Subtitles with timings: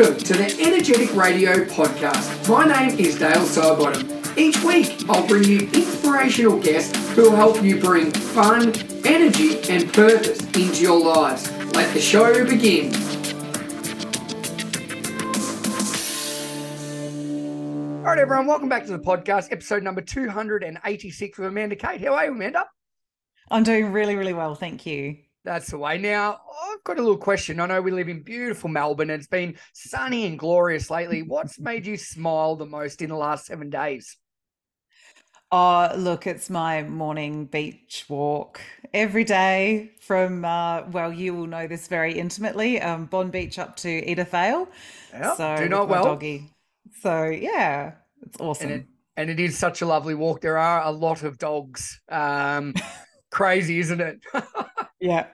[0.00, 2.48] Welcome to the Energetic Radio Podcast.
[2.48, 4.34] My name is Dale Sidebottom.
[4.38, 8.72] Each week, I'll bring you inspirational guests who will help you bring fun,
[9.04, 11.52] energy, and purpose into your lives.
[11.74, 12.94] Let the show begin.
[17.98, 22.00] All right, everyone, welcome back to the podcast, episode number 286 with Amanda Kate.
[22.00, 22.64] How are you, Amanda?
[23.50, 24.54] I'm doing really, really well.
[24.54, 25.18] Thank you.
[25.44, 25.96] That's the way.
[25.96, 27.60] Now, I've got a little question.
[27.60, 31.22] I know we live in beautiful Melbourne and it's been sunny and glorious lately.
[31.22, 34.16] What's made you smile the most in the last seven days?
[35.52, 38.60] Oh, look, it's my morning beach walk
[38.94, 43.88] every day from, uh, well, you will know this very intimately, um, Bonbeach up to
[43.88, 44.68] Edithvale.
[45.12, 46.04] Yeah, so, do not well.
[46.04, 46.52] doggy.
[47.00, 48.70] So, yeah, it's awesome.
[48.70, 48.86] And it,
[49.16, 50.40] and it is such a lovely walk.
[50.40, 52.00] There are a lot of dogs.
[52.08, 52.74] Um,
[53.32, 54.20] crazy, isn't it?
[55.00, 55.28] Yeah.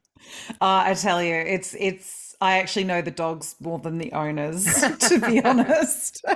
[0.61, 4.65] Uh, I tell you, it's it's I actually know the dogs more than the owners,
[5.01, 6.25] to be honest.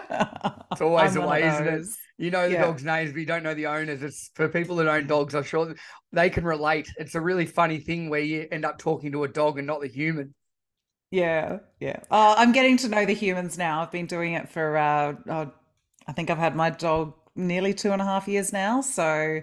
[0.73, 1.83] It's always I'm one way, isn't it?
[2.19, 2.57] You know the Yeah.
[2.57, 4.03] dogs' names, but you don't know the owners.
[4.03, 5.35] It's for people that own dogs.
[5.35, 5.75] I'm sure
[6.13, 6.89] they can relate.
[6.97, 9.81] It's a really funny thing where you end up talking to a dog and not
[9.81, 10.35] the human.
[11.11, 12.01] Yeah, yeah.
[12.11, 13.83] Uh, I'm getting to know the humans now.
[13.83, 15.51] I've been doing it for uh, oh,
[16.07, 18.81] I think I've had my dog nearly two and a half years now.
[18.81, 19.41] So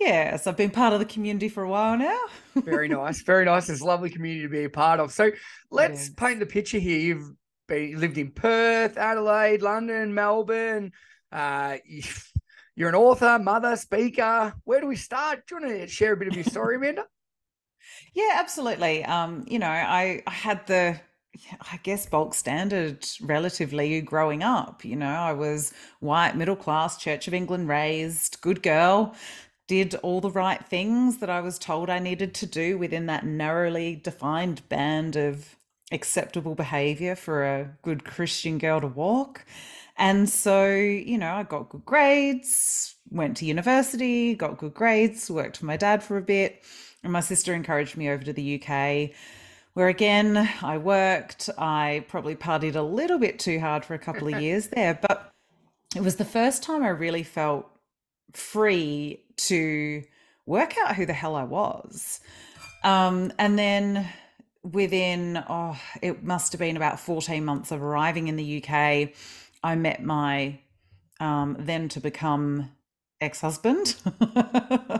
[0.00, 2.18] yeah, so I've been part of the community for a while now.
[2.56, 3.68] Very nice, very nice.
[3.68, 5.12] It's a lovely community to be a part of.
[5.12, 5.30] So
[5.70, 6.98] let's paint the picture here.
[6.98, 7.30] You've
[7.66, 10.92] been lived in Perth, Adelaide, London, Melbourne.
[11.32, 12.02] Uh, you-
[12.76, 14.54] you're an author, mother, speaker.
[14.64, 15.46] Where do we start?
[15.46, 17.06] Do you want to share a bit of your story, Amanda?
[18.14, 19.04] Yeah, absolutely.
[19.04, 20.98] Um, you know, I, I had the,
[21.70, 24.84] I guess, bulk standard relatively growing up.
[24.84, 29.14] You know, I was white, middle class, Church of England raised, good girl,
[29.66, 33.24] did all the right things that I was told I needed to do within that
[33.24, 35.56] narrowly defined band of
[35.92, 39.44] acceptable behavior for a good Christian girl to walk.
[39.96, 45.58] And so, you know, I got good grades, went to university, got good grades, worked
[45.58, 46.62] for my dad for a bit.
[47.02, 49.10] And my sister encouraged me over to the UK,
[49.74, 51.48] where again, I worked.
[51.56, 55.32] I probably partied a little bit too hard for a couple of years there, but
[55.94, 57.70] it was the first time I really felt
[58.32, 60.02] free to
[60.46, 62.20] work out who the hell I was.
[62.82, 64.08] Um, and then
[64.62, 69.10] within, oh, it must have been about 14 months of arriving in the UK,
[69.62, 70.58] I met my
[71.20, 72.70] um, then to become
[73.20, 73.94] ex husband.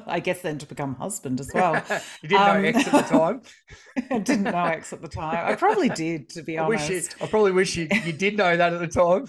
[0.07, 1.75] I guess then to become husband as well.
[2.23, 3.43] you didn't Um, know X at the time.
[4.11, 5.47] I didn't know ex at the time.
[5.47, 7.17] I probably did, to be I wish you, honest.
[7.21, 9.27] I probably wish you, you did know that at the time.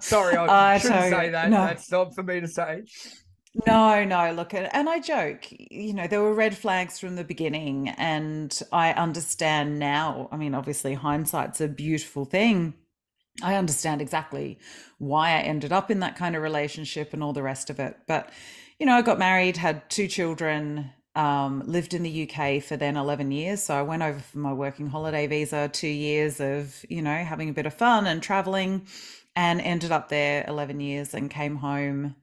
[0.00, 1.50] Sorry, I, I shouldn't say that.
[1.50, 1.58] no.
[1.66, 2.82] That's not for me to say.
[3.66, 7.24] No, no, look, and and I joke, you know, there were red flags from the
[7.24, 10.28] beginning, and I understand now.
[10.30, 12.74] I mean, obviously, hindsight's a beautiful thing.
[13.42, 14.58] I understand exactly
[14.98, 17.96] why I ended up in that kind of relationship and all the rest of it.
[18.06, 18.30] But,
[18.78, 22.96] you know, I got married, had two children, um, lived in the UK for then
[22.96, 23.62] 11 years.
[23.62, 27.48] So I went over for my working holiday visa, two years of, you know, having
[27.50, 28.86] a bit of fun and traveling,
[29.34, 32.14] and ended up there 11 years and came home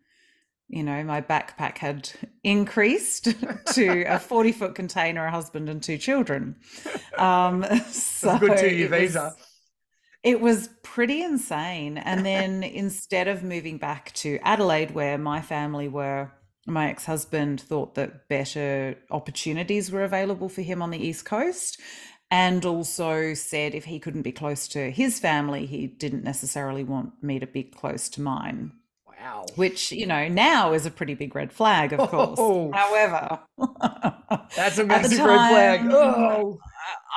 [0.69, 2.09] you know, my backpack had
[2.43, 3.33] increased
[3.73, 6.57] to a 40 foot container, a husband, and two children.
[7.17, 9.35] Um, so good it was- visa.
[10.23, 11.97] it was pretty insane.
[11.97, 16.31] And then instead of moving back to Adelaide, where my family were,
[16.65, 21.79] my ex husband thought that better opportunities were available for him on the East Coast.
[22.29, 27.23] And also said if he couldn't be close to his family, he didn't necessarily want
[27.23, 28.73] me to be close to mine
[29.27, 29.45] Wow.
[29.55, 32.07] which you know now is a pretty big red flag of oh.
[32.07, 32.39] course.
[32.39, 32.71] Oh.
[32.71, 33.39] however
[34.55, 35.81] That's a massive red flag.
[35.91, 36.59] Oh,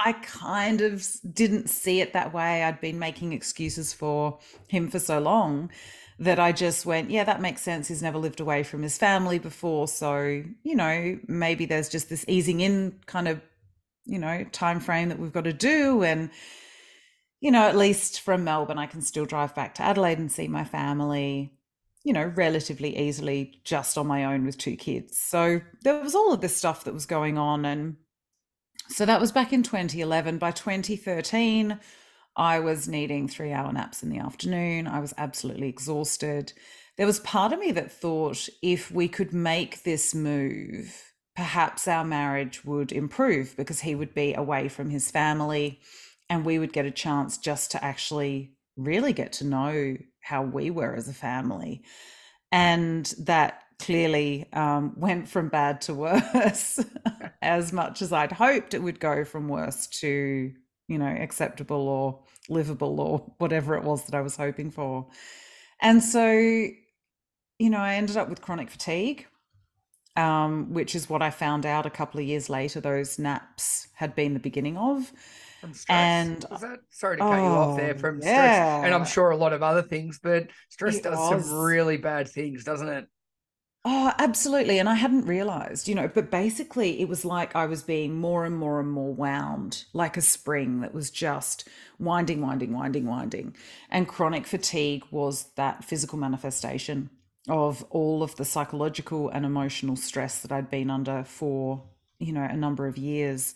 [0.04, 2.64] i kind of didn't see it that way.
[2.64, 5.70] I'd been making excuses for him for so long
[6.18, 7.88] that i just went yeah that makes sense.
[7.88, 9.86] He's never lived away from his family before.
[9.88, 13.40] So you know maybe there's just this easing in kind of
[14.06, 16.02] you know time frame that we've got to do.
[16.02, 16.30] And
[17.40, 20.46] you know at least from melbourne i can still drive back to adelaide and see
[20.46, 21.50] my family
[22.04, 25.18] you know, relatively easily just on my own with two kids.
[25.18, 27.64] So there was all of this stuff that was going on.
[27.64, 27.96] And
[28.88, 30.38] so that was back in 2011.
[30.38, 31.78] By 2013,
[32.36, 34.86] I was needing three hour naps in the afternoon.
[34.86, 36.52] I was absolutely exhausted.
[36.96, 42.04] There was part of me that thought if we could make this move, perhaps our
[42.04, 45.80] marriage would improve because he would be away from his family
[46.28, 50.70] and we would get a chance just to actually really get to know how we
[50.70, 51.82] were as a family.
[52.52, 55.94] And that clearly um, went from bad to
[56.34, 56.84] worse
[57.42, 60.52] as much as I'd hoped it would go from worse to
[60.90, 62.18] you know, acceptable or
[62.48, 65.06] livable or whatever it was that I was hoping for.
[65.80, 69.28] And so, you know, I ended up with chronic fatigue,
[70.16, 74.16] um, which is what I found out a couple of years later, those naps had
[74.16, 75.12] been the beginning of.
[75.60, 75.96] From stress.
[75.96, 79.30] And Was that sorry to cut you off there oh, from stress, and I'm sure
[79.30, 83.06] a lot of other things, but stress it does some really bad things, doesn't it?
[83.82, 84.78] Oh, absolutely.
[84.78, 88.44] And I hadn't realized, you know, but basically it was like I was being more
[88.44, 91.66] and more and more wound, like a spring that was just
[91.98, 93.56] winding, winding, winding, winding.
[93.90, 97.08] And chronic fatigue was that physical manifestation
[97.48, 101.82] of all of the psychological and emotional stress that I'd been under for,
[102.18, 103.54] you know, a number of years.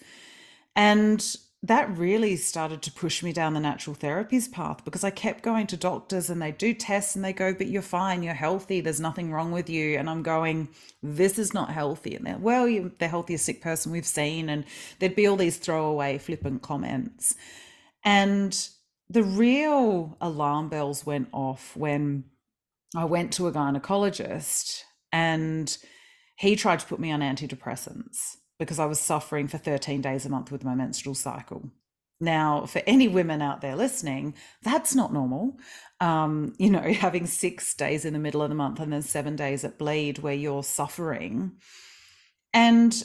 [0.74, 1.22] And
[1.64, 5.66] that really started to push me down the natural therapies path because I kept going
[5.68, 9.00] to doctors and they do tests and they go, but you're fine, you're healthy, there's
[9.00, 9.96] nothing wrong with you.
[9.96, 10.68] And I'm going,
[11.02, 12.16] this is not healthy.
[12.16, 14.50] And they're, well, you're the healthiest sick person we've seen.
[14.50, 14.66] And
[14.98, 17.34] there'd be all these throwaway, flippant comments.
[18.04, 18.68] And
[19.08, 22.24] the real alarm bells went off when
[22.94, 25.74] I went to a gynecologist and
[26.36, 30.30] he tried to put me on antidepressants because I was suffering for 13 days a
[30.30, 31.70] month with my menstrual cycle.
[32.20, 35.58] Now, for any women out there listening, that's not normal.
[36.00, 39.36] Um, you know, having six days in the middle of the month and then seven
[39.36, 41.52] days at bleed where you're suffering.
[42.52, 43.02] And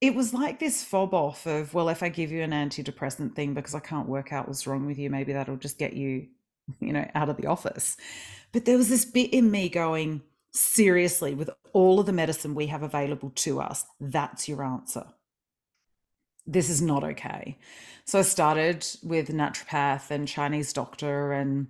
[0.00, 3.54] it was like this fob off of, well, if I give you an antidepressant thing
[3.54, 6.28] because I can't work out what's wrong with you, maybe that'll just get you,
[6.80, 7.96] you know, out of the office.
[8.52, 10.22] But there was this bit in me going,
[10.56, 15.04] seriously, with all of the medicine we have available to us, that's your answer.
[16.46, 17.58] This is not okay.
[18.04, 21.32] So I started with naturopath and Chinese doctor.
[21.32, 21.66] And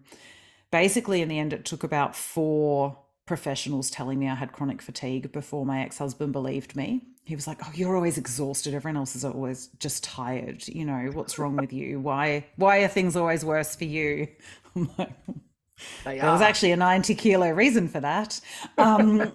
[0.70, 5.32] basically, in the end, it took about four professionals telling me I had chronic fatigue
[5.32, 7.02] before my ex husband believed me.
[7.24, 8.74] He was like, "Oh, you're always exhausted.
[8.74, 10.68] Everyone else is always just tired.
[10.68, 11.98] You know what's wrong with you?
[11.98, 12.46] Why?
[12.56, 14.28] Why are things always worse for you?"
[14.76, 15.10] I'm like,
[16.04, 18.40] They there was actually a 90 kilo reason for that.
[18.78, 19.32] Um,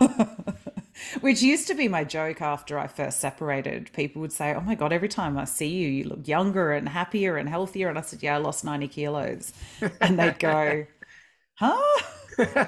[1.20, 3.90] which used to be my joke after I first separated.
[3.92, 6.88] People would say, Oh my God, every time I see you, you look younger and
[6.88, 7.88] happier and healthier.
[7.88, 9.52] And I said, Yeah, I lost 90 kilos.
[10.00, 10.86] And they'd go,
[11.58, 12.02] Huh?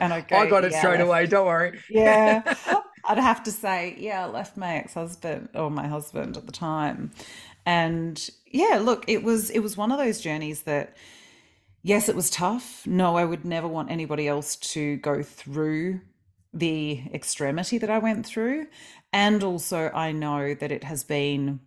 [0.01, 1.27] And I'd go, I got it "Yeah, straight away.
[1.27, 1.81] Don't worry.
[1.89, 2.55] Yeah.
[3.05, 6.53] I'd have to say, Yeah, I left my ex husband or my husband at the
[6.53, 7.13] time.
[7.65, 10.97] And yeah, look, it was it was one of those journeys that
[11.87, 12.85] yes, it was tough.
[12.85, 16.01] No, I would never want anybody else to go through
[16.53, 18.67] the extremity that I went through.
[19.13, 21.61] And also, I know that it has been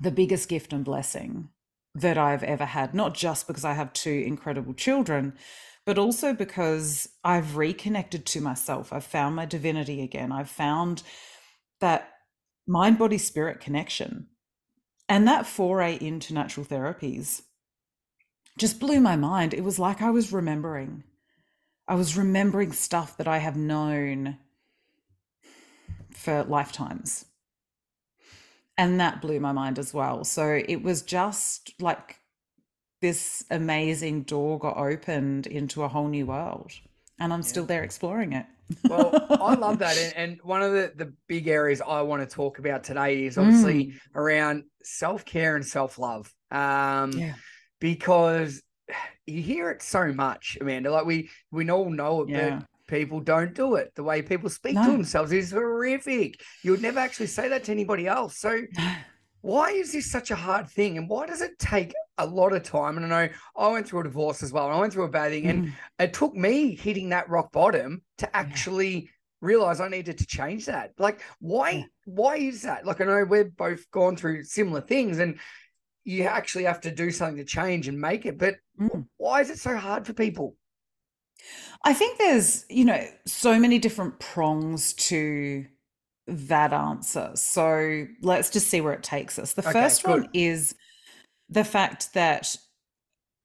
[0.00, 1.50] the biggest gift and blessing
[1.94, 5.34] that I've ever had, not just because I have two incredible children,
[5.86, 8.92] but also because I've reconnected to myself.
[8.92, 10.32] I've found my divinity again.
[10.32, 11.04] I've found
[11.78, 12.10] that
[12.66, 14.26] mind, body, spirit connection.
[15.08, 17.42] And that foray into natural therapies
[18.58, 19.54] just blew my mind.
[19.54, 21.04] It was like I was remembering.
[21.88, 24.38] I was remembering stuff that I have known
[26.10, 27.26] for lifetimes.
[28.76, 30.24] And that blew my mind as well.
[30.24, 32.16] So it was just like
[33.02, 36.72] this amazing door got opened into a whole new world.
[37.20, 37.58] And I'm Yeah.
[37.58, 38.46] still there exploring it.
[38.88, 39.98] Well, I love that.
[39.98, 43.38] And, and one of the, the big areas I want to talk about today is
[43.38, 46.32] obviously Mm, around self care and self love.
[46.50, 47.34] Um, yeah.
[47.84, 48.62] Because
[49.26, 50.90] you hear it so much, Amanda.
[50.90, 52.60] Like we we all know it, Yeah.
[52.60, 53.92] but people don't do it.
[53.94, 56.40] The way people speak to themselves is horrific.
[56.62, 58.38] You would never actually say that to anybody else.
[58.38, 58.62] So
[59.42, 60.96] why is this such a hard thing?
[60.96, 62.96] And why does it take a lot of time?
[62.96, 65.10] And I know I went through a divorce as well, and I went through a
[65.10, 68.30] bad thing, and Mm, it took me hitting that rock bottom to yeah.
[68.32, 69.10] actually
[69.42, 70.92] realize I needed to change that.
[70.96, 71.26] Like, Yeah.
[71.40, 71.84] why?
[72.06, 72.86] Why is that?
[72.86, 75.38] Like, I know we've both gone through similar things, and
[76.04, 78.38] you actually have to do something to change and make it.
[78.38, 79.08] But Mm.
[79.16, 80.56] why is it so hard for people?
[81.84, 85.66] I think there's, you know, so many different prongs to
[86.26, 87.32] that answer.
[87.34, 89.52] So let's just see where it takes us.
[89.52, 90.20] The Okay, first good.
[90.20, 90.74] one is
[91.48, 92.56] the fact that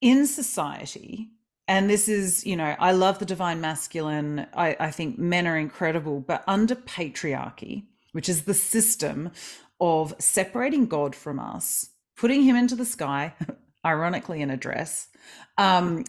[0.01, 1.29] in society,
[1.67, 4.47] and this is, you know, I love the divine masculine.
[4.53, 9.31] I, I think men are incredible, but under patriarchy, which is the system
[9.81, 11.89] of separating God from us,
[12.19, 13.33] putting him into the sky,
[13.85, 15.07] ironically in a dress,
[15.57, 16.03] um,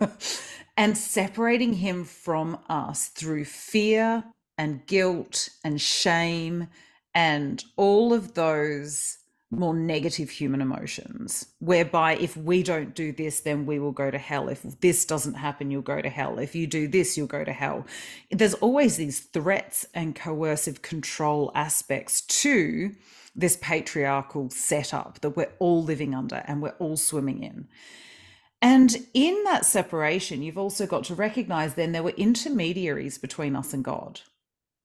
[0.76, 4.22] and separating him from us through fear
[4.58, 6.68] and guilt and shame
[7.14, 9.16] and all of those
[9.50, 14.18] more negative human emotions, whereby if we don't do this, then we will go to
[14.18, 14.48] hell.
[14.48, 16.38] If this doesn't happen, you'll go to hell.
[16.38, 17.84] If you do this, you'll go to hell.
[18.30, 22.94] There's always these threats and coercive control aspects to
[23.34, 27.68] this patriarchal setup that we're all living under and we're all swimming in.
[28.62, 33.72] And in that separation, you've also got to recognize then there were intermediaries between us
[33.72, 34.20] and God.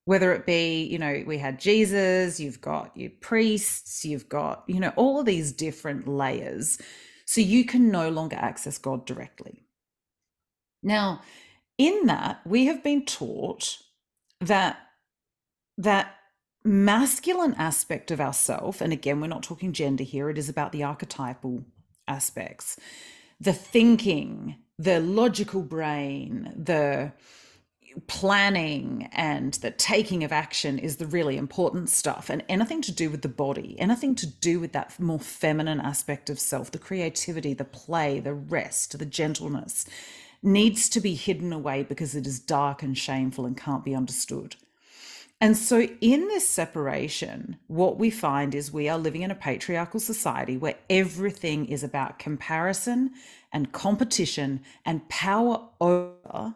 [0.06, 4.78] Whether it be you know we had jesus you've got your priests you've got you
[4.78, 6.78] know all of these different layers.
[7.24, 9.64] So you can no longer access god directly.
[10.82, 11.22] Now
[11.76, 13.78] in that we have been taught
[14.40, 14.78] that
[15.78, 16.15] that
[16.66, 20.82] masculine aspect of ourself and again we're not talking gender here it is about the
[20.82, 21.64] archetypal
[22.08, 22.78] aspects.
[23.40, 27.12] The thinking the logical brain the
[28.08, 33.08] planning and the taking of action is the really important stuff and anything to do
[33.08, 37.54] with the body anything to do with that more feminine aspect of self the creativity
[37.54, 39.86] the play the rest the gentleness
[40.42, 44.56] needs to be hidden away because it is dark and shameful and can't be understood
[45.40, 50.00] and so, in this separation, what we find is we are living in a patriarchal
[50.00, 53.10] society where everything is about comparison
[53.52, 56.54] and competition and power over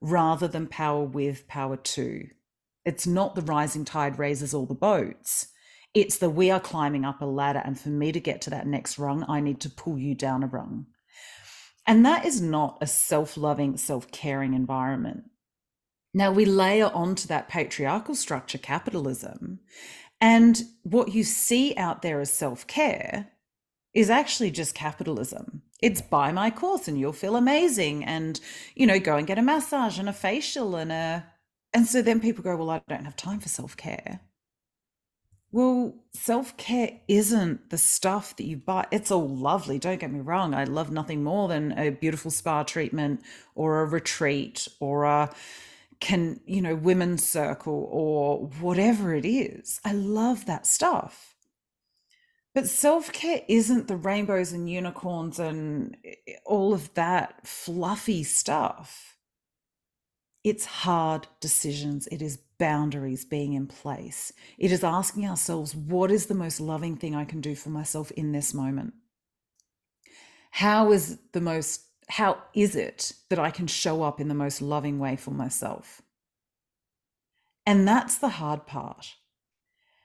[0.00, 2.26] rather than power with, power to.
[2.86, 5.48] It's not the rising tide raises all the boats.
[5.92, 8.66] It's the we are climbing up a ladder, and for me to get to that
[8.66, 10.86] next rung, I need to pull you down a rung.
[11.86, 15.24] And that is not a self loving, self caring environment.
[16.14, 19.60] Now, we layer onto that patriarchal structure capitalism.
[20.20, 23.32] And what you see out there as self care
[23.94, 25.62] is actually just capitalism.
[25.80, 28.40] It's buy my course and you'll feel amazing and
[28.74, 31.26] you know go and get a massage and a facial and a
[31.74, 34.20] and so then people go well I don't have time for self-care.
[35.50, 38.86] Well, self-care isn't the stuff that you buy.
[38.90, 40.54] It's all lovely, don't get me wrong.
[40.54, 43.20] I love nothing more than a beautiful spa treatment
[43.54, 45.30] or a retreat or a
[46.02, 49.80] can, you know, women's circle or whatever it is.
[49.86, 51.32] I love that stuff
[52.54, 59.16] but self care isn't the rainbows and unicorns and eh, all of that fluffy stuff.
[60.44, 62.08] It's hard decisions.
[62.08, 64.32] It is boundaries being in place.
[64.58, 68.10] It is asking ourselves, what is the most loving thing I can do for myself
[68.12, 68.94] in this moment?
[70.50, 71.82] How is the most,
[72.12, 76.02] how is it that I can show up in the most loving way for myself?
[77.64, 79.14] And that's the hard part.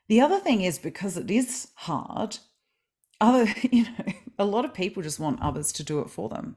[0.07, 2.37] The other thing is because it is hard,
[3.19, 6.55] other, you know, a lot of people just want others to do it for them.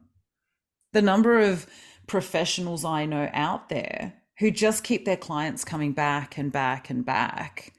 [0.93, 1.67] The number of
[2.07, 7.05] professionals I know out there who just keep their clients coming back and back and
[7.05, 7.73] back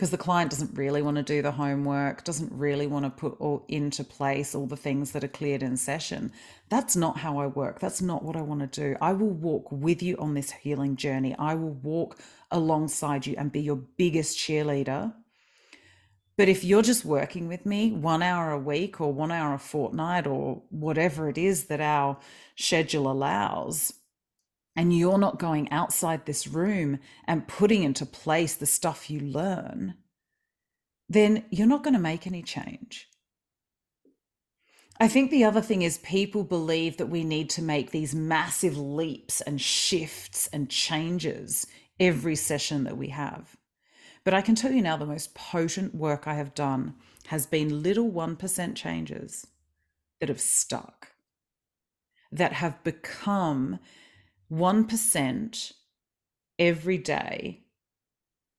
[0.00, 3.38] because the client doesn't really want to do the homework, doesn't really want to put
[3.38, 6.32] all into place all the things that are cleared in session.
[6.70, 7.80] That's not how I work.
[7.80, 8.96] That's not what I want to do.
[9.02, 11.36] I will walk with you on this healing journey.
[11.38, 12.18] I will walk
[12.50, 15.12] alongside you and be your biggest cheerleader.
[16.38, 19.58] But if you're just working with me one hour a week or one hour a
[19.58, 22.16] fortnight or whatever it is that our
[22.56, 23.92] schedule allows,
[24.76, 29.94] and you're not going outside this room and putting into place the stuff you learn,
[31.08, 33.08] then you're not going to make any change.
[35.02, 38.76] I think the other thing is people believe that we need to make these massive
[38.76, 41.66] leaps and shifts and changes
[41.98, 43.56] every session that we have.
[44.24, 46.94] But I can tell you now the most potent work I have done
[47.28, 49.46] has been little 1% changes
[50.20, 51.08] that have stuck,
[52.30, 53.78] that have become
[54.52, 55.72] 1%
[56.58, 57.60] every day.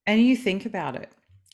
[0.06, 1.12] And you think about it,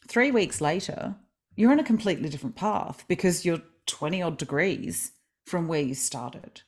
[0.07, 1.15] three weeks later,
[1.55, 5.11] you're on a completely different path because you're 20 odd degrees
[5.45, 6.61] from where you started.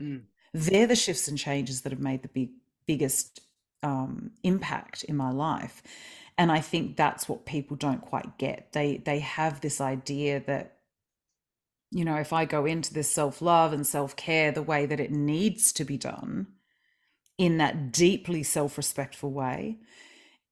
[0.00, 0.22] Mm.
[0.52, 2.50] They're the shifts and changes that have made the big,
[2.86, 3.40] biggest
[3.82, 5.82] um, impact in my life.
[6.38, 8.72] And I think that's what people don't quite get.
[8.72, 10.76] They they have this idea that
[11.92, 15.72] you know, if I go into this self-love and self-care the way that it needs
[15.72, 16.46] to be done,
[17.40, 19.78] in that deeply self-respectful way,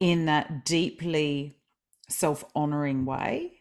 [0.00, 1.54] in that deeply
[2.08, 3.52] self-honoring way,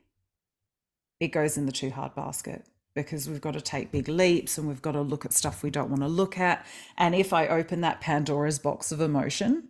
[1.19, 2.65] it goes in the too hard basket
[2.95, 5.69] because we've got to take big leaps and we've got to look at stuff we
[5.69, 6.65] don't want to look at.
[6.97, 9.67] And if I open that Pandora's box of emotion,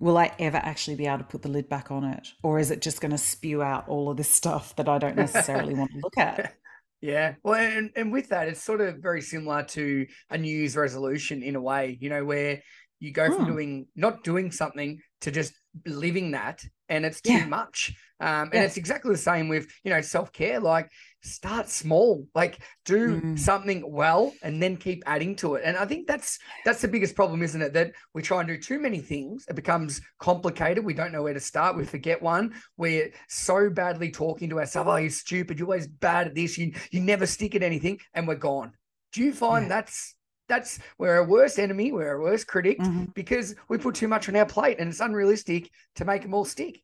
[0.00, 2.32] will I ever actually be able to put the lid back on it?
[2.42, 5.14] Or is it just going to spew out all of this stuff that I don't
[5.14, 6.56] necessarily want to look at?
[7.02, 7.34] Yeah.
[7.42, 11.42] Well, and, and with that, it's sort of very similar to a New Year's resolution
[11.42, 12.62] in a way, you know, where
[13.00, 13.52] You go from Hmm.
[13.52, 15.52] doing not doing something to just
[15.86, 17.46] living that, and it's too Yeah.
[17.46, 17.94] much.
[18.20, 18.62] Um, and Yeah.
[18.64, 20.60] it's exactly the same with you know self care.
[20.60, 20.88] Like
[21.22, 23.38] start small, like do Mm.
[23.38, 25.62] something well, and then keep adding to it.
[25.64, 27.72] And I think that's that's the biggest problem, isn't it?
[27.72, 29.44] That we try and do too many things.
[29.48, 30.84] It becomes complicated.
[30.84, 31.76] We don't know where to start.
[31.76, 32.54] We forget one.
[32.76, 34.88] We're so badly talking to ourselves.
[34.90, 35.58] Oh, you're stupid.
[35.58, 36.58] You're always bad at this.
[36.58, 38.72] You you never stick at anything, and we're gone.
[39.12, 39.68] Do you find Yeah.
[39.80, 40.14] that's
[40.52, 43.14] that's we're our worst enemy, we're our worst critic Mhm.
[43.14, 46.44] because we put too much on our plate, and it's unrealistic to make them all
[46.44, 46.82] stick.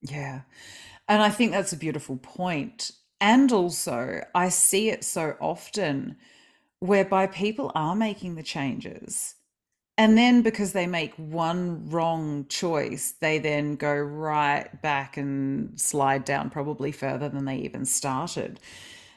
[0.00, 0.40] Yeah.
[1.08, 2.90] And I think that's a beautiful point.
[3.20, 6.16] And also, I see it so often
[6.80, 9.34] whereby people are making the changes.
[9.98, 16.24] And then because they make one wrong choice, they then go right back and slide
[16.24, 18.60] down probably further than they even started.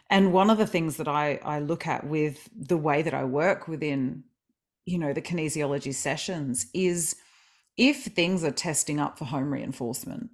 [0.09, 3.23] And one of the things that I, I look at with the way that I
[3.25, 4.23] work within,
[4.85, 7.15] you know, the kinesiology sessions is
[7.77, 10.31] if things are testing up for home reinforcement,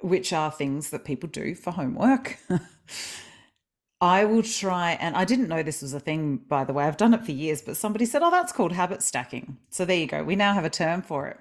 [0.00, 2.38] which are things that people do for homework.
[4.02, 6.84] I will try, and I didn't know this was a thing, by the way.
[6.84, 9.58] I've done it for years, but somebody said, oh, that's called habit stacking.
[9.68, 10.24] So there you go.
[10.24, 11.38] We now have a term for it.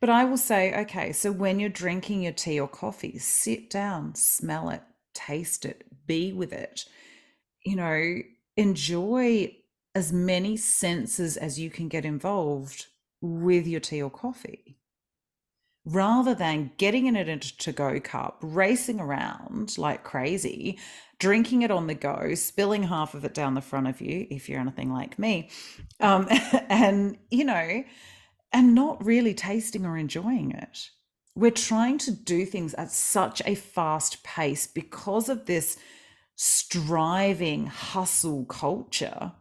[0.00, 4.14] But I will say, okay, so when you're drinking your tea or coffee, sit down,
[4.16, 4.82] smell it,
[5.26, 6.84] taste it, be with it.
[7.64, 8.16] You know,
[8.56, 9.56] enjoy
[9.94, 12.86] as many senses as you can get involved
[13.20, 14.80] with your tea or coffee
[15.84, 20.78] rather than getting in it into to go cup, racing around like crazy,
[21.18, 24.48] drinking it on the go, spilling half of it down the front of you, if
[24.48, 25.50] you're anything like me,
[26.00, 26.26] um,
[26.68, 27.82] and you know,
[28.52, 30.90] and not really tasting or enjoying it.
[31.40, 35.78] We're trying to do things at such a fast pace because of this
[36.36, 39.32] striving hustle culture.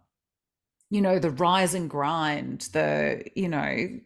[0.90, 4.00] You know, the rise and grind, the, you know,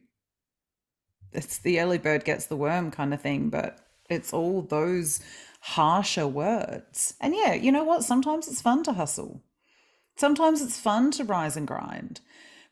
[1.34, 3.78] it's the early bird gets the worm kind of thing, but
[4.10, 5.20] it's all those
[5.60, 7.14] harsher words.
[7.22, 8.04] And yeah, you know what?
[8.04, 9.44] Sometimes it's fun to hustle.
[10.16, 12.22] Sometimes it's fun to rise and grind.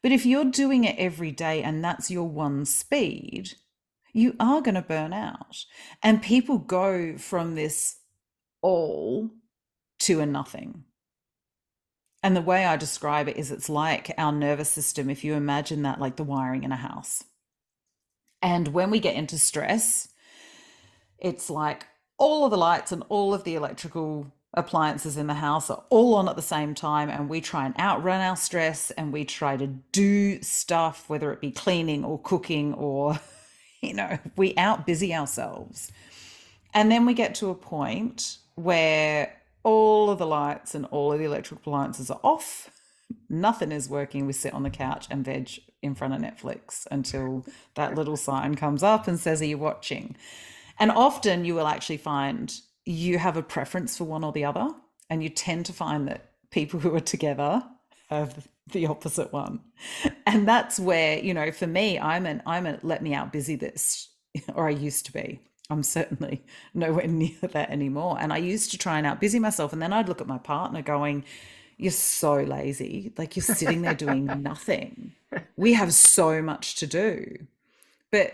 [0.01, 3.51] But if you're doing it every day and that's your one speed,
[4.13, 5.65] you are going to burn out.
[6.01, 7.98] And people go from this
[8.62, 9.30] all
[10.00, 10.84] to a nothing.
[12.24, 15.82] And the way I describe it is it's like our nervous system, if you imagine
[15.84, 17.24] that like the wiring in a house.
[18.41, 20.10] And when we get into stress,
[21.17, 25.69] it's like all of the lights and all of the electrical appliances in the house
[25.69, 27.10] are all on at the same time.
[27.10, 31.41] And we try and outrun our stress and we try to do stuff, whether it
[31.41, 33.19] be cleaning or cooking or,
[33.91, 35.91] you know, we out busy ourselves.
[36.74, 41.20] And then we get to a point where all of the lights and all of
[41.20, 42.70] the electrical appliances are off.
[43.30, 44.26] Nothing is working.
[44.26, 48.56] We sit on the couch and veg in front of Netflix until that little sign
[48.56, 50.15] comes up and says, Are you watching?
[50.80, 52.54] And often you will actually find
[52.86, 54.70] you have a preference for one or the other.
[55.10, 57.63] And you tend to find that people who are together
[58.10, 59.60] have the opposite one.
[60.26, 63.56] And that's where, you know, for me, I'm an I'm a let me out busy
[63.56, 64.10] this,
[64.56, 65.39] or I used to be.
[65.69, 66.43] I'm certainly
[66.74, 68.17] nowhere near that anymore.
[68.19, 69.74] And I used to try and out busy myself.
[69.74, 71.24] And then I'd look at my partner going,
[71.78, 73.13] You're so lazy.
[73.17, 75.13] Like you're sitting there doing nothing.
[75.56, 77.47] We have so much to do.
[78.12, 78.34] But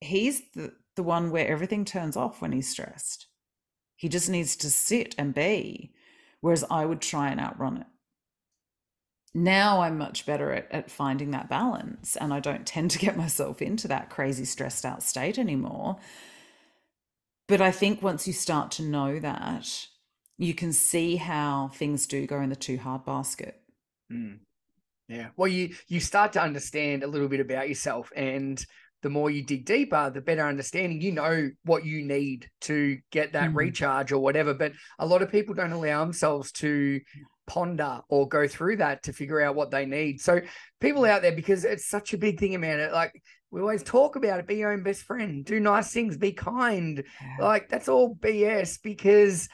[0.00, 3.26] he's the, the one where everything turns off when he's stressed.
[3.96, 5.92] He just needs to sit and be.
[6.40, 7.86] Whereas I would try and outrun it.
[9.34, 12.16] Now I'm much better at, at finding that balance.
[12.16, 15.96] And I don't tend to get myself into that crazy stressed out state anymore.
[17.48, 19.86] But I think once you start to know that,
[20.38, 23.60] you can see how things do go in the too hard basket.
[24.12, 24.38] Mm.
[25.08, 25.28] Yeah.
[25.36, 28.64] Well, you you start to understand a little bit about yourself, and
[29.02, 33.32] the more you dig deeper, the better understanding you know what you need to get
[33.32, 33.56] that Mm.
[33.56, 34.54] recharge or whatever.
[34.54, 37.00] But a lot of people don't allow themselves to
[37.46, 40.20] ponder or go through that to figure out what they need.
[40.20, 40.40] So
[40.80, 44.40] people out there, because it's such a big thing, Amanda, like we always talk about
[44.40, 47.02] it, be your own best friend, do nice things, be kind.
[47.20, 47.44] Yeah.
[47.44, 49.48] Like that's all BS because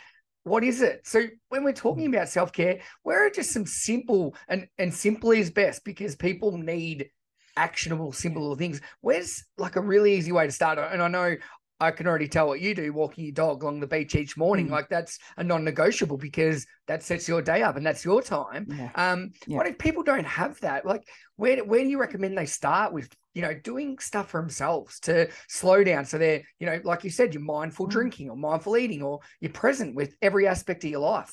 [0.45, 1.07] what is it?
[1.07, 2.15] So when we're talking Mm.
[2.15, 7.11] about self-care, where are just some simple and and simple is best because people need
[7.57, 8.81] actionable, simple things.
[9.01, 10.79] Where's like a really easy way to start?
[10.79, 11.37] And I know
[11.81, 14.67] I can already tell what you do, walking your dog along the beach each morning.
[14.69, 14.73] Mm.
[14.73, 18.67] Like that's a non-negotiable because that sets your day up and that's your time.
[18.69, 18.91] Yeah.
[18.97, 19.59] Um, Yeah.
[19.59, 20.85] what if people don't have that?
[20.85, 21.03] Like,
[21.37, 23.09] where do- where do you recommend they start with?
[23.35, 27.11] You know, doing stuff for themselves to slow down, so they're you know, like you
[27.11, 27.91] said, you're mindful Mm.
[27.91, 31.33] drinking or mindful eating, or you're present with every aspect of your life.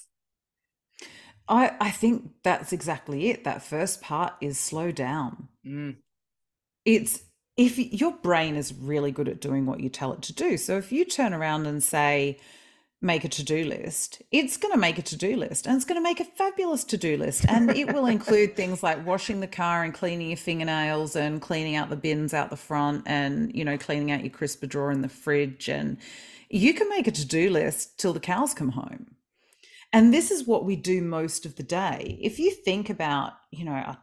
[1.47, 3.43] I, I think that's exactly it.
[3.43, 5.47] That first part is slow down.
[5.65, 5.97] Mm,
[6.85, 7.23] it's
[7.57, 10.57] if your brain is really good at doing what you tell it to do.
[10.57, 12.37] So if you turn around and say,
[13.01, 16.01] make a to-do list it's going to make a to-do list and it's going to
[16.01, 19.93] make a fabulous to-do list and it will include things like washing the car and
[19.93, 24.11] cleaning your fingernails and cleaning out the bins out the front and you know cleaning
[24.11, 25.97] out your crisper drawer in the fridge and
[26.49, 29.15] you can make a to-do list till the cows come home
[29.93, 33.65] and this is what we do most of the day if you think about you
[33.65, 33.95] know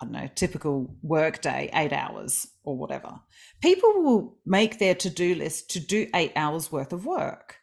[0.00, 3.20] I don't know, typical work day, eight hours or whatever.
[3.60, 7.56] People will make their to do list to do eight hours worth of work.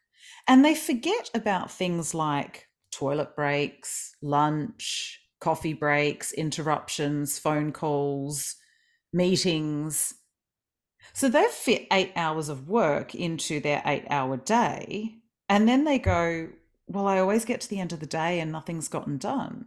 [0.47, 8.55] And they forget about things like toilet breaks, lunch, coffee breaks, interruptions, phone calls,
[9.11, 10.13] meetings.
[11.13, 15.15] So they've fit eight hours of work into their eight hour day.
[15.49, 16.49] And then they go,
[16.87, 19.65] Well, I always get to the end of the day and nothing's gotten done.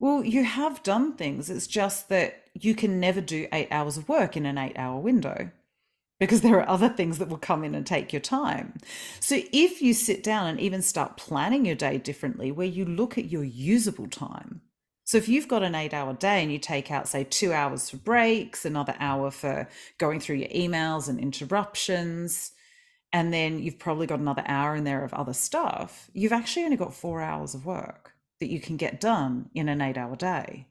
[0.00, 1.50] Well, you have done things.
[1.50, 4.98] It's just that you can never do eight hours of work in an eight hour
[4.98, 5.50] window
[6.18, 8.78] because there are other things that will come in and take your time.
[9.20, 13.18] So if you sit down and even start planning your day differently, where you look
[13.18, 14.62] at your usable time.
[15.04, 17.90] So if you've got an eight hour day and you take out, say, two hours
[17.90, 22.52] for breaks, another hour for going through your emails and interruptions,
[23.12, 26.76] and then you've probably got another hour in there of other stuff, you've actually only
[26.76, 28.09] got four hours of work
[28.40, 30.66] that you can get done in an eight hour day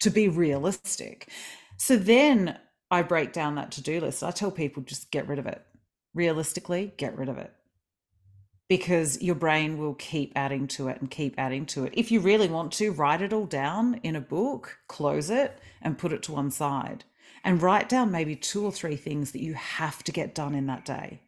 [0.00, 1.28] to be realistic.
[1.76, 2.58] So then
[2.90, 4.22] I break down that to do list.
[4.22, 5.62] I tell people just get rid of it.
[6.14, 7.52] Realistically, get rid of it.
[8.68, 11.92] Because your brain will keep adding to it and keep adding to it.
[11.96, 15.98] If you really want to, write it all down in a book, close it, and
[15.98, 17.04] put it to one side.
[17.44, 20.66] And write down maybe two or three things that you have to get done in
[20.66, 21.20] that day.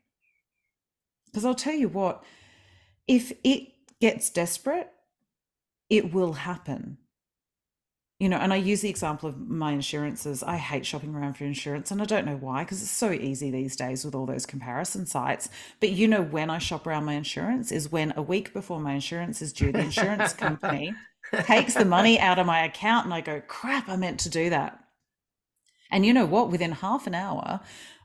[1.27, 2.25] Because I'll tell you what,
[3.07, 3.69] if it
[4.01, 4.91] gets desperate,
[5.91, 6.99] it will happen
[8.19, 10.43] you know, and I use the example of my insurances.
[10.43, 13.53] I hate shopping around for insurance, and I don't know why, because it's so easy
[13.53, 15.49] these days with all those comparison sites.
[15.79, 18.95] But you know, when I shop around my insurance is when a week before my
[18.95, 20.95] insurance is due, the insurance company
[21.45, 24.51] takes the money out of my account, and I go, crap, I meant to do
[24.51, 24.81] that.
[25.93, 26.51] And you know what?
[26.51, 27.61] Within half an hour,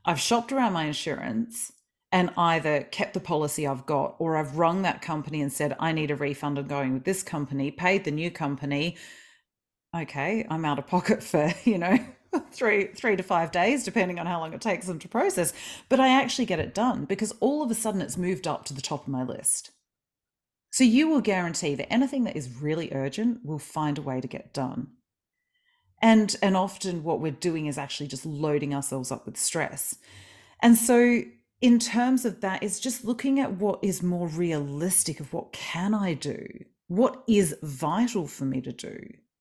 [0.06, 1.72] I've shopped around my insurance
[2.14, 5.92] and either kept the policy I've got, or I've rung that company and said, I
[5.92, 6.58] need a refund.
[6.58, 8.96] I'm going with this company, paid the new company
[9.96, 11.98] okay, I'm out of pocket for, you know,
[12.52, 15.54] three three to five days, depending on how long it takes them to process.
[15.90, 18.74] But I actually get it done because all of a sudden it's moved up to
[18.74, 19.72] the top of my list.
[20.72, 24.28] So you will guarantee that anything that is really urgent will find a way to
[24.28, 24.88] get done.
[26.02, 29.96] And and often what we're doing is actually just loading ourselves up with stress.
[30.62, 31.22] And so
[31.64, 35.96] in terms of that, it's just looking at what is more realistic of what can
[35.96, 36.46] I do?
[36.88, 39.00] What is vital for me to do?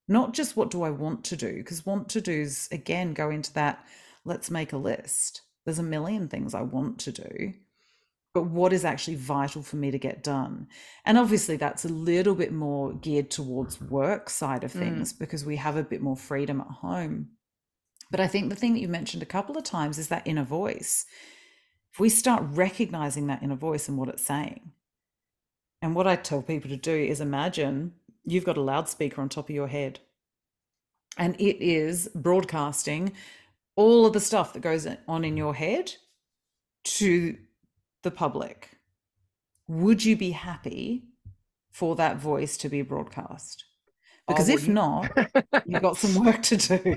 [0.08, 3.52] not just what do I want to do, because want to do's again go into
[3.54, 3.84] that
[4.24, 5.42] let's make a list.
[5.64, 7.54] There's a million things I want to do,
[8.34, 10.68] but what is actually vital for me to get done?
[11.04, 14.78] And obviously, that's a little bit more geared towards work side of mm.
[14.78, 15.18] things mm.
[15.18, 17.30] because we have a bit more freedom at home.
[18.10, 20.44] But I think the thing that you mentioned a couple of times is that inner
[20.44, 21.06] voice.
[21.92, 24.72] If we start recognizing that inner voice and what it's saying,
[25.82, 27.92] and what I tell people to do is imagine
[28.24, 30.00] you've got a loudspeaker on top of your head
[31.18, 33.12] and it is broadcasting
[33.76, 35.92] all of the stuff that goes on in your head
[36.84, 37.36] to
[38.02, 38.70] the public.
[39.68, 41.04] Would you be happy
[41.70, 43.64] for that voice to be broadcast?
[44.28, 45.10] Because if not,
[45.66, 46.96] you've got some work to do.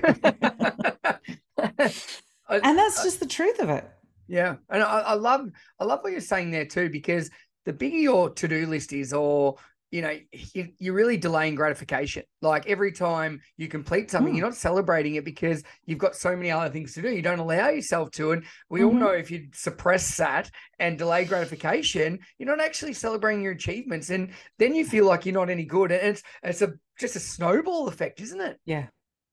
[2.48, 3.90] and that's just the truth of it.
[4.28, 7.30] Yeah, and I, I, love I love what you're saying there too, because
[7.64, 9.56] the bigger your to do list is, or
[9.90, 10.18] you know,
[10.52, 12.24] you, you're really delaying gratification.
[12.42, 14.36] Like every time you complete something, mm.
[14.36, 17.10] you're not celebrating it because you've got so many other things to do.
[17.10, 18.32] You don't allow yourself to.
[18.32, 18.88] And we mm-hmm.
[18.88, 24.10] all know if you suppress that and delay gratification, you're not actually celebrating your achievements.
[24.10, 25.92] And then you feel like you're not any good.
[25.92, 28.58] And it's it's a just a snowball effect, isn't it?
[28.64, 28.86] Yeah.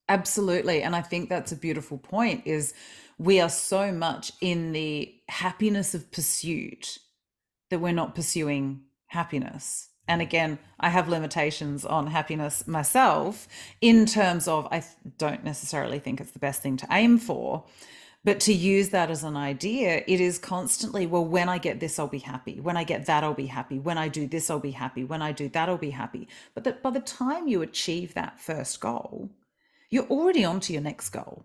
[0.08, 0.84] Absolutely.
[0.84, 2.74] And I think that's a beautiful point is
[3.24, 7.00] we are so much in the happiness of pursuit
[7.70, 10.26] that we're not pursuing happiness and mm.
[10.26, 13.48] again, I have limitations on happiness myself
[13.82, 14.84] in terms of I
[15.18, 17.64] don't necessarily think it's the best thing to aim for.
[18.26, 22.00] But to use that as an idea, it is constantly, well, when I get this,
[22.00, 22.58] I'll be happy.
[22.62, 23.80] When I get that, I'll be happy.
[23.80, 25.04] When I do this, I'll be happy.
[25.04, 26.30] When I do that, I'll be happy.
[26.54, 29.30] But that by the time you achieve that first goal,
[29.90, 31.44] you're already on to your next goal.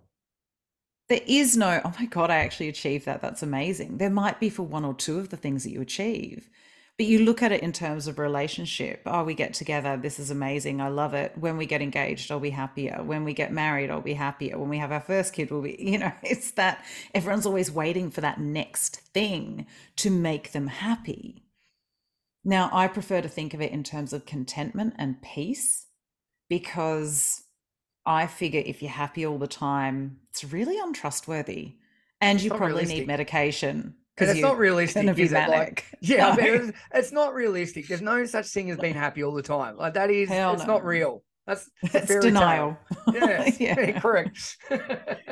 [1.08, 3.22] There is no, oh my God, I actually achieved that.
[3.22, 3.98] That's amazing.
[3.98, 6.50] There might be for one or two of the things that you achieve
[6.98, 9.02] but you look at it in terms of relationship.
[9.06, 9.96] Oh, we get together.
[9.96, 10.80] This is amazing.
[10.80, 11.32] I love it.
[11.38, 13.00] When we get engaged, I'll be happier.
[13.04, 14.58] When we get married, I'll be happier.
[14.58, 18.10] When we have our first kid, we'll be, you know, it's that everyone's always waiting
[18.10, 19.66] for that next thing
[19.96, 21.44] to make them happy.
[22.44, 25.86] Now, I prefer to think of it in terms of contentment and peace
[26.48, 27.44] because
[28.08, 31.74] I figure if you're happy all the time, it's really untrustworthy.
[32.22, 32.98] And you probably realistic.
[32.98, 35.06] need medication because it's not realistic.
[35.18, 35.48] Is it?
[35.48, 36.42] Like, yeah, no.
[36.42, 37.86] it's, it's, not realistic.
[37.86, 39.76] There's no such thing as being happy all the time.
[39.76, 40.74] Like that is, Hell it's no.
[40.74, 41.22] not real.
[41.46, 42.78] That's it's denial.
[43.12, 44.00] Yeah, yeah.
[44.00, 44.56] correct.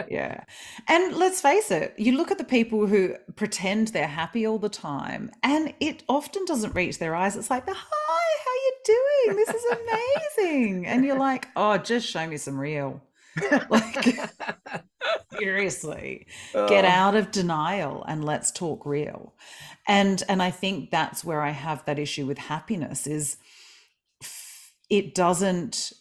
[0.09, 0.45] yeah.
[0.87, 4.69] And let's face it, you look at the people who pretend they're happy all the
[4.69, 7.37] time, and it often doesn't reach their eyes.
[7.37, 8.06] It's like, hi,
[8.45, 9.37] how you doing?
[9.37, 10.87] This is amazing.
[10.87, 13.03] and you're like, oh, just show me some real.
[13.71, 14.19] like
[15.39, 16.69] seriously oh.
[16.69, 19.35] get out of denial and let's talk real
[19.87, 23.37] and and i think that's where i have that issue with happiness is
[24.89, 25.93] it doesn't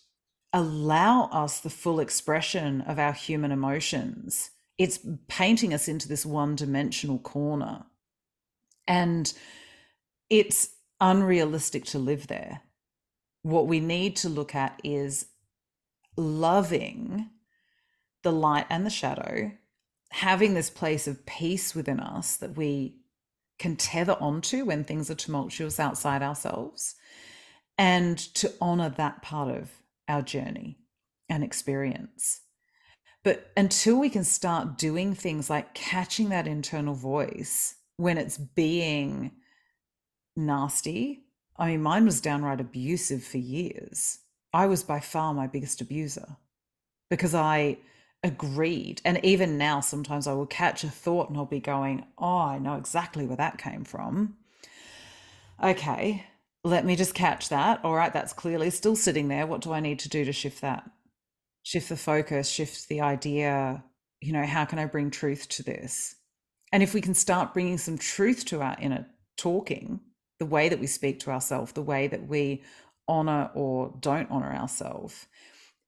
[0.54, 6.56] allow us the full expression of our human emotions it's painting us into this one
[6.56, 7.84] dimensional corner
[8.88, 9.34] and
[10.30, 10.69] it's
[11.00, 12.62] unrealistic to live there
[13.46, 15.28] what we need to look at is
[16.18, 17.30] loving
[18.24, 19.52] the light and the shadow,
[20.10, 22.98] having this place of peace within us that we
[23.60, 26.96] can tether onto when things are tumultuous outside ourselves,
[27.78, 29.70] and to honor that part of
[30.08, 30.80] our journey
[31.30, 32.42] and experience.
[33.24, 39.34] But until we can start doing things like catching that internal voice when it's being
[40.36, 41.26] nasty,
[41.58, 44.19] I mean, mine was downright abusive for years.
[44.54, 46.38] I was by far my biggest abuser
[47.10, 47.78] because I
[48.24, 49.02] agreed.
[49.06, 52.60] And even now, sometimes I will catch a thought and I'll be going, Oh, I
[52.60, 54.36] know exactly where that came from.
[55.63, 56.26] Okay,
[56.63, 57.84] let me just catch that.
[57.84, 59.48] All right, that's clearly still sitting there.
[59.48, 60.89] What do I need to do to shift that?
[61.63, 63.84] Shift the focus, shift the idea.
[64.21, 66.15] You know, how can I bring truth to this?
[66.71, 69.06] And if we can start bringing some truth to our inner
[69.38, 70.00] talking,
[70.39, 72.63] the way that we speak to ourselves, the way that we
[73.08, 75.28] honor or don't honor ourselves,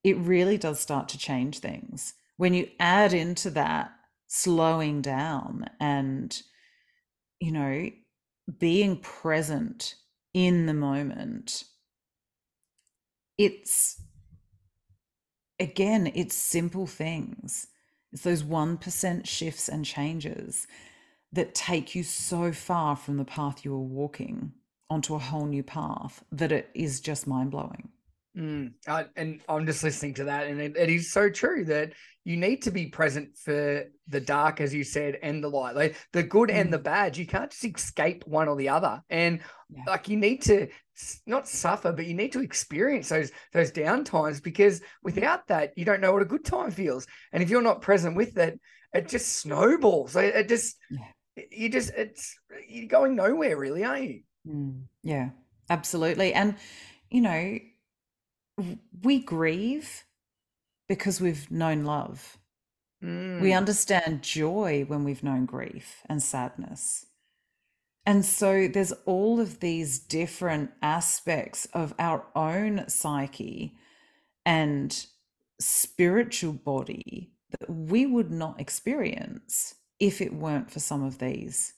[0.03, 2.13] it really does start to change things.
[2.37, 3.91] When you add into that
[4.27, 6.39] slowing down and,
[7.39, 7.89] you know,
[8.59, 9.95] being present
[10.33, 11.63] in the moment,
[13.37, 14.01] it's
[15.59, 17.67] again, it's simple things.
[18.13, 20.67] It's those 1% shifts and changes
[21.37, 24.51] that take you so far from the path you were walking
[24.89, 27.89] onto a whole new path that it is just mind blowing.
[28.35, 28.73] Mm,
[29.15, 32.63] and I'm just listening to that, and it, it is so true that you need
[32.63, 36.49] to be present for the dark, as you said, and the light, like the good
[36.49, 36.55] mm.
[36.55, 36.83] and the mm.
[36.83, 37.17] bad.
[37.17, 39.83] You can't just escape one or the other, and yeah.
[39.85, 40.67] like you need to
[41.27, 45.85] not suffer, but you need to experience those those down times because without that, you
[45.85, 47.05] don't know what a good time feels.
[47.31, 48.59] And if you're not present with it,
[48.93, 50.15] it just snowballs.
[50.15, 50.99] It, it just yeah.
[51.51, 54.21] You just it's you're going nowhere, really, aren't you?
[54.47, 55.29] Mm, yeah,
[55.69, 56.33] absolutely.
[56.33, 56.55] And,
[57.09, 57.57] you know,
[59.03, 60.03] we grieve
[60.87, 62.37] because we've known love.
[63.03, 63.41] Mm.
[63.41, 67.05] We understand joy when we've known grief and sadness.
[68.05, 73.75] And so there's all of these different aspects of our own psyche
[74.45, 75.05] and
[75.59, 81.73] spiritual body that we would not experience if it weren't for some of these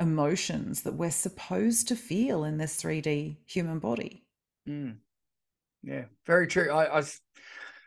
[0.00, 4.24] emotions that we're supposed to feel in this 3D human body.
[4.68, 4.98] Mm.
[5.82, 6.70] Yeah, very true.
[6.70, 7.02] I, I,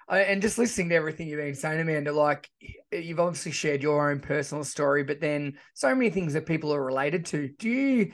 [0.09, 2.49] I, and just listening to everything you've been saying, Amanda, like
[2.91, 6.83] you've obviously shared your own personal story, but then so many things that people are
[6.83, 7.49] related to.
[7.59, 8.11] Do you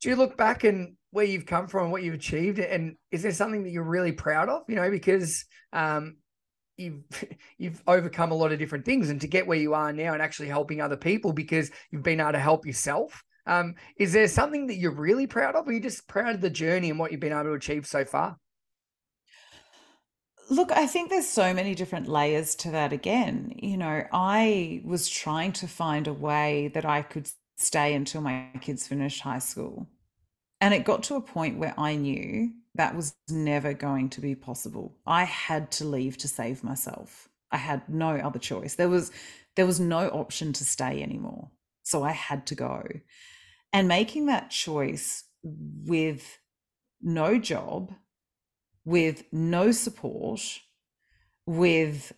[0.00, 3.32] do you look back and where you've come from, what you've achieved, and is there
[3.32, 4.62] something that you're really proud of?
[4.68, 6.16] You know, because um,
[6.76, 7.04] you've
[7.58, 10.22] you've overcome a lot of different things and to get where you are now and
[10.22, 14.66] actually helping other people because you've been able to help yourself um, is there something
[14.68, 15.66] that you're really proud of?
[15.66, 17.86] Or are you just proud of the journey and what you've been able to achieve
[17.86, 18.38] so far?
[20.50, 23.54] Look i think there's so many different layers to that again.
[23.56, 28.48] You know i was trying to find a way that i could stay until my
[28.60, 29.88] kids finished high school.
[30.60, 34.34] And it got to a point where i knew that was never going to be
[34.34, 34.96] possible.
[35.06, 37.28] I had to leave to save myself.
[37.50, 38.74] I had no other choice.
[38.74, 39.12] There was
[39.56, 41.50] there was no option to stay anymore.
[41.84, 42.82] So I had to go.
[43.72, 46.38] And making that choice with
[47.00, 47.92] no job,
[48.84, 50.40] with no support,
[51.46, 52.12] with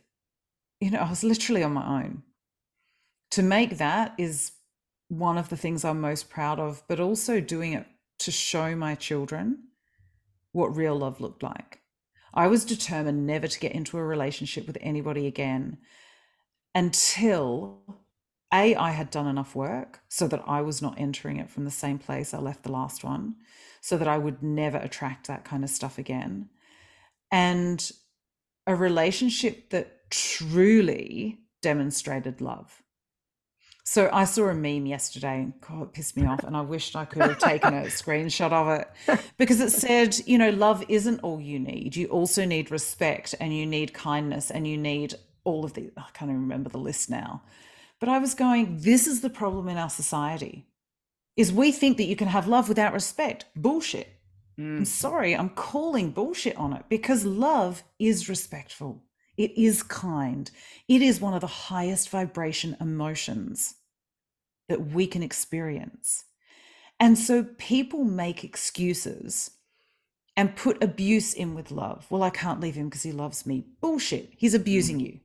[0.81, 2.23] you know, I was literally on my own.
[3.33, 4.53] To make that is
[5.09, 7.87] one of the things I'm most proud of, but also doing it
[8.21, 9.65] to show my children
[10.57, 11.81] what real love looked like.
[12.33, 15.79] I was determined never to get into a relationship with anybody again
[16.75, 17.83] until
[18.53, 21.71] A, I had done enough work so that I was not entering it from the
[21.71, 23.37] same place I left the last one,
[23.81, 26.49] so that I would never attract that kind of stuff again.
[27.31, 27.91] And
[28.67, 32.83] a relationship that truly demonstrated love.
[33.89, 35.43] So I saw a meme yesterday.
[35.43, 38.51] And God, it pissed me off, and I wished I could have taken a screenshot
[38.51, 41.95] of it because it said, you know, love isn't all you need.
[41.95, 45.93] You also need respect, and you need kindness, and you need all of the.
[45.97, 47.43] I can't even remember the list now,
[48.01, 48.79] but I was going.
[48.81, 50.67] This is the problem in our society:
[51.37, 53.45] is we think that you can have love without respect.
[53.55, 54.09] Bullshit.
[54.59, 54.79] Mm.
[54.79, 59.05] I'm sorry, I'm calling bullshit on it because love is respectful.
[59.37, 60.51] It is kind.
[60.89, 63.75] It is one of the highest vibration emotions
[64.69, 66.25] that we can experience.
[66.99, 69.51] And so people make excuses
[70.37, 72.07] and put abuse in with love.
[72.11, 73.67] Well, I can't leave him because he loves me.
[73.81, 74.33] Bullshit.
[74.37, 75.07] He's abusing mm.
[75.07, 75.21] you.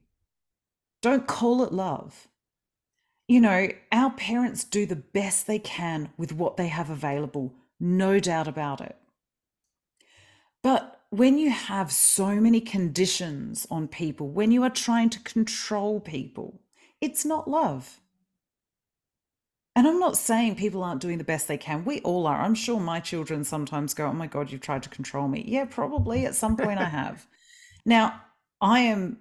[1.01, 2.27] Don't call it love.
[3.27, 8.19] You know, our parents do the best they can with what they have available, no
[8.19, 8.97] doubt about it.
[10.61, 15.99] But when you have so many conditions on people, when you are trying to control
[15.99, 16.61] people,
[17.01, 17.99] it's not love.
[19.75, 21.83] And I'm not saying people aren't doing the best they can.
[21.83, 22.41] We all are.
[22.41, 25.43] I'm sure my children sometimes go, Oh my God, you've tried to control me.
[25.45, 27.27] Yeah, probably at some point I have.
[27.83, 28.21] Now,
[28.61, 29.17] I am,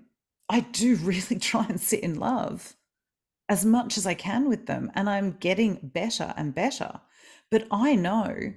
[0.51, 2.77] I do really try and sit in love
[3.49, 4.93] as much as I can with them.
[4.95, 7.01] And I'm getting better and better.
[7.51, 8.53] But I know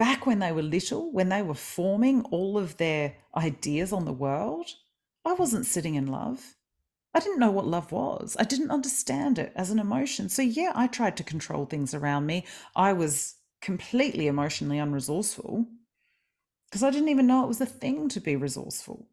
[0.00, 4.12] back when they were little, when they were forming all of their ideas on the
[4.12, 4.66] world,
[5.26, 6.56] I wasn't sitting in love.
[7.12, 8.34] I didn't know what love was.
[8.40, 10.30] I didn't understand it as an emotion.
[10.30, 12.46] So, yeah, I tried to control things around me.
[12.74, 15.66] I was completely emotionally unresourceful
[16.70, 19.06] because I didn't even know it was a thing to be resourceful.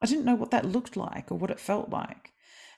[0.00, 2.30] I didn't know what that looked like or what it felt like.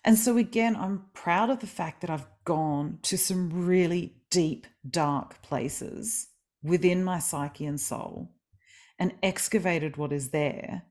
[0.03, 4.67] And so, again, I'm proud of the fact that I've gone to some really deep,
[4.89, 6.29] dark places
[6.65, 8.33] within my psyche and soul
[8.99, 10.83] and excavated what is there,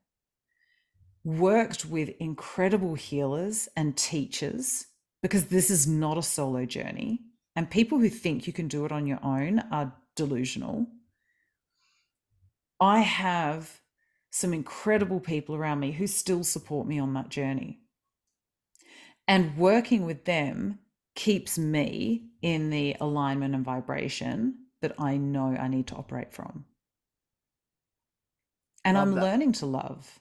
[1.26, 4.86] worked with incredible healers and teachers,
[5.22, 7.22] because this is not a solo journey.
[7.56, 10.88] And people who think you can do it on your own are delusional.
[12.80, 13.80] I have
[14.32, 17.80] some incredible people around me who still support me on that journey.
[19.28, 20.80] And working with them
[21.16, 26.66] keeps me in the alignment and vibration that I know I need to operate from.
[28.86, 29.22] And love I'm that.
[29.24, 30.20] learning to love.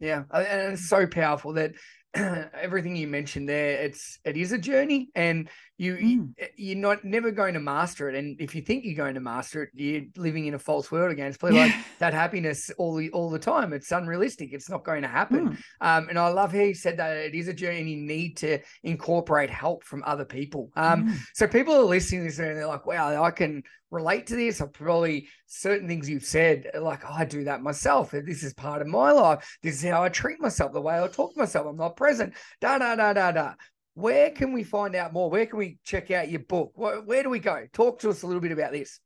[0.00, 1.74] Yeah, and it's so powerful that
[2.14, 5.48] everything you mentioned there it's it is a journey and
[5.80, 6.48] you mm.
[6.56, 9.62] you're not never going to master it and if you think you're going to master
[9.62, 13.10] it you're living in a false world again it's probably like that happiness all the
[13.12, 15.56] all the time it's unrealistic it's not going to happen mm.
[15.80, 18.36] um, and i love how you said that it is a journey and you need
[18.36, 21.16] to incorporate help from other people um, mm.
[21.32, 24.60] so people are listening to this and they're like wow i can relate to this.
[24.60, 28.12] I probably certain things you've said, like oh, I do that myself.
[28.12, 29.58] This is part of my life.
[29.64, 31.66] This is how I treat myself, the way I talk to myself.
[31.66, 32.34] I'm not present.
[32.60, 33.54] Da da da da da.
[33.94, 35.30] Where can we find out more?
[35.30, 36.72] Where can we check out your book?
[36.74, 37.66] Where, where do we go?
[37.72, 39.00] Talk to us a little bit about this.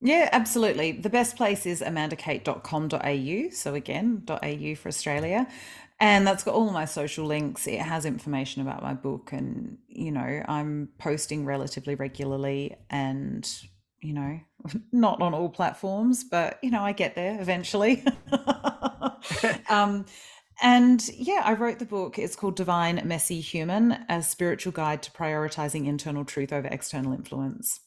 [0.00, 0.92] Yeah, absolutely.
[0.92, 3.50] The best place is amandakate.com.au.
[3.54, 5.46] So again, .au for Australia.
[6.00, 7.66] And that's got all my social links.
[7.66, 13.48] It has information about my book and, you know, I'm posting relatively regularly and
[14.04, 14.38] you know,
[14.92, 18.04] not on all platforms, but you know, I get there eventually.
[19.68, 20.04] um,
[20.62, 22.18] and yeah, I wrote the book.
[22.18, 27.80] It's called Divine Messy Human, a spiritual guide to prioritizing internal truth over external influence.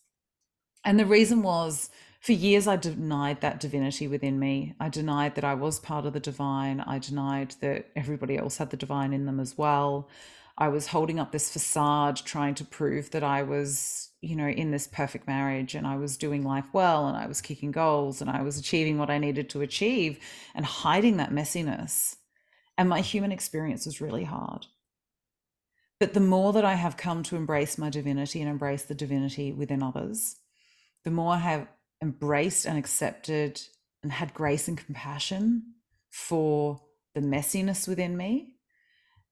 [0.84, 4.76] And the reason was for years I denied that divinity within me.
[4.80, 6.82] I denied that I was part of the divine.
[6.82, 10.10] I denied that everybody else had the divine in them as well.
[10.58, 14.72] I was holding up this facade trying to prove that I was you know, in
[14.72, 18.30] this perfect marriage and I was doing life well and I was kicking goals and
[18.30, 20.20] I was achieving what I needed to achieve
[20.56, 22.16] and hiding that messiness.
[22.78, 24.68] And my human experience was really hard.
[26.00, 29.52] But the more that I have come to embrace my divinity and embrace the divinity
[29.52, 30.36] within others,
[31.04, 31.68] the more I have
[32.02, 33.62] embraced and accepted
[34.04, 35.74] and had grace and compassion
[36.12, 36.82] for
[37.16, 38.54] the messiness within me,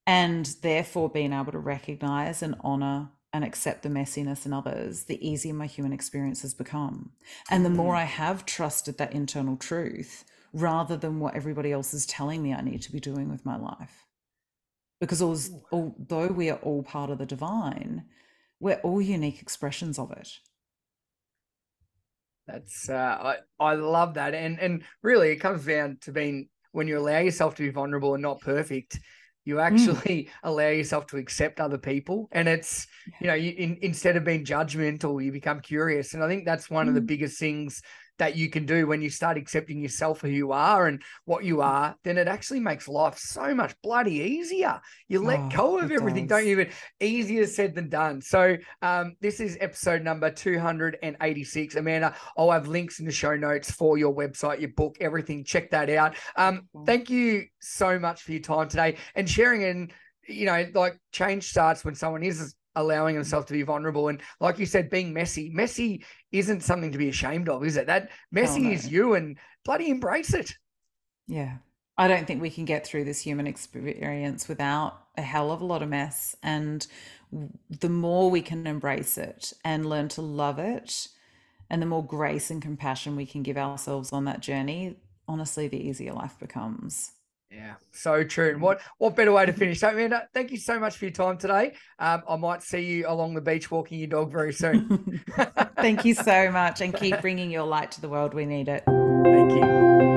[0.08, 5.28] and therefore being able to recognize and honor and accept the messiness in others, the
[5.28, 7.12] easier my human experience has become.
[7.50, 7.98] And the more mm.
[7.98, 10.24] I have trusted that internal truth
[10.56, 13.58] rather than what everybody else is telling me I need to be doing with my
[13.58, 14.06] life.
[15.02, 18.06] Because although we are all part of the divine,
[18.62, 20.30] we're all unique expressions of it.
[22.48, 26.88] That's uh, I I love that, and and really it comes down to being when
[26.88, 29.00] you allow yourself to be vulnerable and not perfect,
[29.44, 29.64] you mm.
[29.64, 30.30] actually mm.
[30.44, 32.88] allow yourself to accept other people, and it's
[33.20, 36.70] you know you in, instead of being judgmental, you become curious, and I think that's
[36.70, 36.90] one mm.
[36.90, 37.08] of the mm.
[37.08, 37.82] biggest things
[38.18, 41.62] that you can do when you start accepting yourself who you are and what you
[41.62, 44.80] are, then it actually makes life so much bloody easier.
[45.08, 46.40] You let oh, go of everything, does.
[46.40, 46.58] don't you?
[46.58, 48.22] But easier said than done.
[48.22, 51.76] So um, this is episode number 286.
[51.76, 55.44] Amanda, I'll have links in the show notes for your website, your book, everything.
[55.44, 56.16] Check that out.
[56.36, 59.94] Um, thank you so much for your time today and sharing and
[60.28, 64.10] you know, like change starts when someone is allowing himself to be vulnerable.
[64.10, 66.04] And like you said, being messy, messy
[66.40, 67.88] isn't something to be ashamed of, is it?
[67.88, 68.72] That messy oh, no.
[68.72, 70.54] is you and bloody embrace it.
[71.28, 71.58] Yeah.
[71.98, 75.66] I don't think we can get through this human experience without a hell of a
[75.66, 76.36] lot of mess.
[76.44, 76.86] And
[77.70, 81.08] the more we can embrace it and learn to love it,
[81.70, 85.88] and the more grace and compassion we can give ourselves on that journey, honestly, the
[85.88, 87.12] easier life becomes.
[87.52, 88.50] Yeah, so true.
[88.50, 89.80] And what what better way to finish?
[89.80, 91.74] So, Amanda, thank you so much for your time today.
[92.00, 95.24] Um, I might see you along the beach walking your dog very soon.
[95.78, 98.34] thank you so much, and keep bringing your light to the world.
[98.34, 98.84] We need it.
[98.86, 100.15] Thank you.